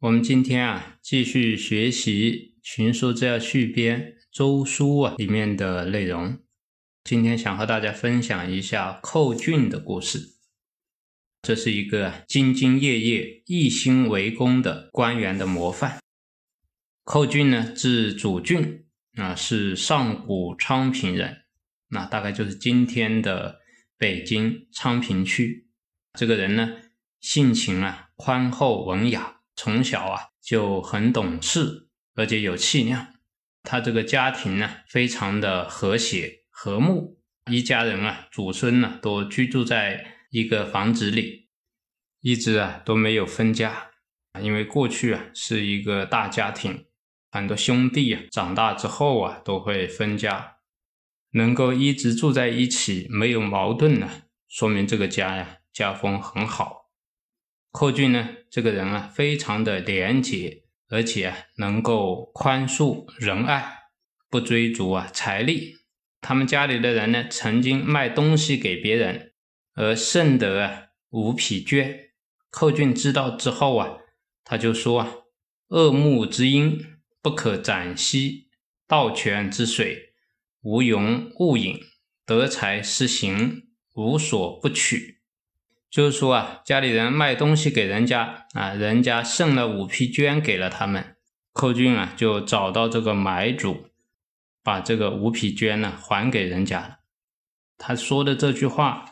[0.00, 6.38] 我们今天啊继续学习《群书治要续编》周书啊里面的内容。
[7.04, 10.34] 今天想和大家分享一下寇俊的故事。
[11.42, 16.00] 这是一个兢兢业业、一心为公的官员的模范。
[17.04, 21.44] 寇俊呢，字祖俊，啊，是上古昌平人，
[21.88, 23.60] 那大概就是今天的
[23.96, 25.68] 北京昌平区。
[26.18, 26.76] 这个人呢，
[27.20, 28.10] 性情啊。
[28.16, 33.14] 宽厚文雅，从小啊就很懂事，而且有气量。
[33.62, 37.18] 他这个家庭呢，非常的和谐和睦，
[37.50, 41.48] 一家人啊，祖孙呢都居住在一个房子里，
[42.20, 43.90] 一直啊都没有分家。
[44.42, 46.86] 因为过去啊是一个大家庭，
[47.30, 50.56] 很多兄弟啊长大之后啊都会分家，
[51.30, 56.83] 能够一直住在一起，没有矛盾呢，说明这个家呀家风很好。
[57.74, 63.88] 寇俊呢，这个人啊，非常的廉洁，而且啊能够宽恕仁爱，
[64.30, 65.74] 不追逐啊财力。
[66.20, 69.32] 他们家里的人呢，曾经卖东西给别人，
[69.74, 72.12] 而甚得啊五匹绢。
[72.48, 73.98] 寇俊知道之后啊，
[74.44, 75.12] 他就说啊
[75.70, 76.80] ：“恶木之阴
[77.20, 78.50] 不可斩兮，
[78.86, 80.14] 盗泉之水
[80.62, 81.80] 无容勿饮，
[82.24, 85.13] 得财失行无所不取。”
[85.94, 91.14] 就是说啊，家里人卖东西给人家啊，人家剩了五匹绢给了他们，
[91.52, 93.90] 寇俊啊就找到这个买主，
[94.64, 96.98] 把这个五匹绢呢还给人家了。
[97.78, 99.04] 他说的这句话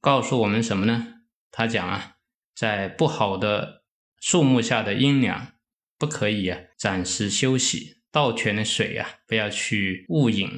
[0.00, 1.14] 告诉我们什么呢？
[1.50, 2.12] 他讲啊，
[2.54, 3.82] 在不好的
[4.20, 5.54] 树木下的阴凉，
[5.98, 10.48] 不可以啊暂时休息，倒泉的水啊不要去误饮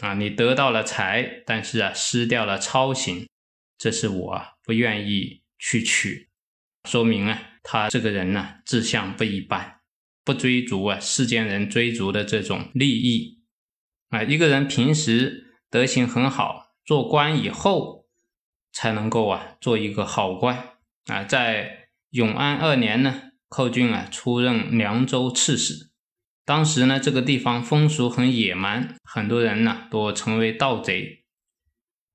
[0.00, 3.26] 啊，你得到了财，但是啊失掉了操行。
[3.78, 6.28] 这是我不愿意去取，
[6.82, 9.80] 说明啊，他这个人呢志向不一般，
[10.24, 13.38] 不追逐啊世间人追逐的这种利益
[14.08, 14.24] 啊。
[14.24, 18.06] 一个人平时德行很好，做官以后
[18.72, 20.70] 才能够啊做一个好官
[21.04, 21.22] 啊。
[21.22, 25.92] 在永安二年呢，寇俊啊出任凉州刺史，
[26.44, 31.24] 当时呢这个地方风俗很野蛮，很多人呢都成为盗贼，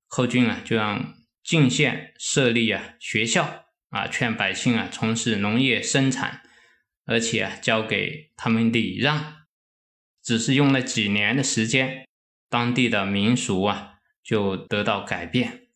[0.06, 1.14] 寇俊啊就让。
[1.42, 6.42] 进县设立啊学校啊，劝百姓啊从事农业生产，
[7.04, 9.38] 而且啊教给他们礼让。
[10.22, 12.06] 只是用了几年的时间，
[12.48, 15.66] 当地的民俗啊就得到改变。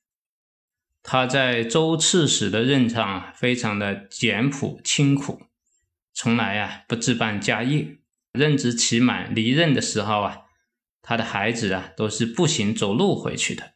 [1.03, 5.43] 他在州刺史的任上啊，非常的简朴清苦，
[6.15, 7.99] 从来啊不置办家业。
[8.33, 10.43] 任职期满离任的时候啊，
[11.03, 13.75] 他的孩子啊都是步行走路回去的。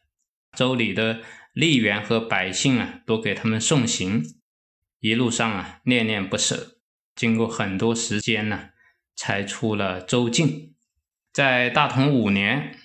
[0.57, 1.21] 州里的。
[1.53, 4.23] 吏员和百姓啊，都给他们送行，
[4.99, 6.77] 一路上啊，恋恋不舍。
[7.13, 8.69] 经过很多时间呢，
[9.15, 10.73] 才出了州境。
[11.33, 12.77] 在大同五年，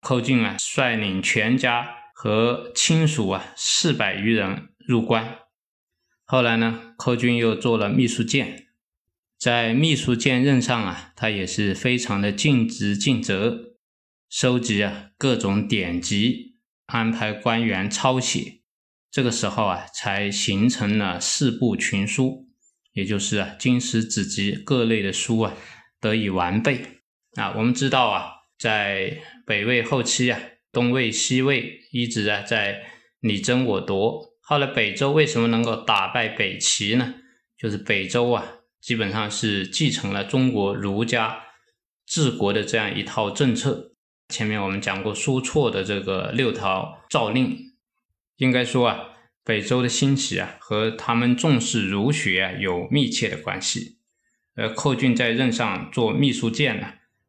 [0.00, 5.38] 寇俊啊，率领全家和亲属啊，四百余人入关。
[6.24, 8.66] 后来呢，寇俊又做了秘书监，
[9.38, 13.76] 在秘书监任上啊，他也是非常的尽职尽责，
[14.28, 16.55] 收集啊各种典籍。
[16.86, 18.60] 安排官员抄写，
[19.10, 22.48] 这个时候啊，才形成了四部群书，
[22.92, 25.54] 也就是啊经史子集各类的书啊
[26.00, 27.00] 得以完备
[27.34, 27.54] 啊。
[27.56, 32.82] 我们知道啊，在北魏后期啊，东魏、西魏一直啊在
[33.20, 34.36] 你争我夺。
[34.40, 37.14] 后来北周为什么能够打败北齐呢？
[37.58, 38.46] 就是北周啊，
[38.80, 41.40] 基本上是继承了中国儒家
[42.06, 43.95] 治国的这样一套政策。
[44.28, 47.72] 前面我们讲过苏绰的这个六条诏令，
[48.36, 48.98] 应该说啊，
[49.44, 53.98] 北周的兴起啊，和他们重视儒学啊有密切的关系。
[54.56, 56.86] 而寇俊在任上做秘书监呢，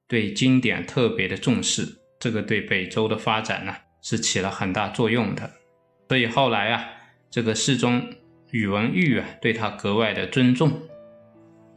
[0.08, 5.52] 对经典特别的重视，这个对北周的发展呢是起了很大作用的。
[6.08, 6.86] 所以后来啊，
[7.30, 8.10] 这个世宗
[8.52, 10.82] 宇文毓啊对他格外的尊重，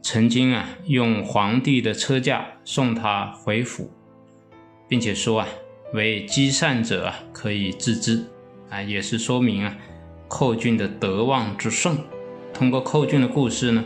[0.01, 3.91] 曾经啊用皇帝的车驾送他回府。
[4.91, 5.47] 并且说啊，
[5.93, 8.25] 为积善者啊，可以自知
[8.69, 9.73] 啊，也是说明啊，
[10.27, 11.97] 寇俊的德望之盛。
[12.53, 13.85] 通过寇俊的故事呢，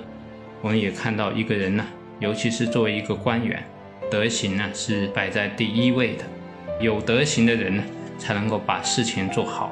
[0.63, 1.85] 我们也看到一个人呢，
[2.19, 3.63] 尤其是作为一个官员，
[4.09, 6.23] 德行呢是摆在第一位的。
[6.81, 7.83] 有德行的人呢，
[8.17, 9.71] 才能够把事情做好。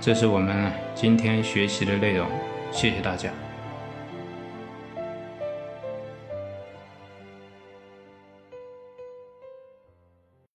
[0.00, 2.26] 这是我们今天学习的内容，
[2.72, 3.30] 谢谢大家。